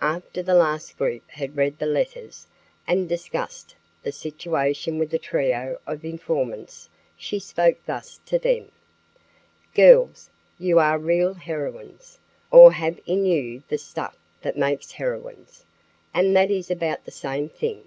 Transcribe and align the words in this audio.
After 0.00 0.42
the 0.42 0.54
last 0.54 0.96
group 0.96 1.28
had 1.30 1.58
read 1.58 1.78
the 1.78 1.84
letters 1.84 2.46
and 2.86 3.06
discussed 3.06 3.76
the 4.02 4.12
situation 4.12 4.98
with 4.98 5.10
the 5.10 5.18
trio 5.18 5.78
of 5.86 6.06
informants, 6.06 6.88
she 7.18 7.38
spoke 7.38 7.76
thus 7.84 8.18
to 8.24 8.38
them: 8.38 8.72
"Girls, 9.74 10.30
you 10.58 10.78
are 10.78 10.98
real 10.98 11.34
heroines, 11.34 12.18
or 12.50 12.72
have 12.72 12.98
in 13.04 13.26
you 13.26 13.62
the 13.68 13.76
stuff 13.76 14.16
that 14.40 14.56
makes 14.56 14.92
heroines, 14.92 15.66
and 16.14 16.34
that 16.34 16.50
is 16.50 16.70
about 16.70 17.04
the 17.04 17.10
same 17.10 17.50
thing. 17.50 17.82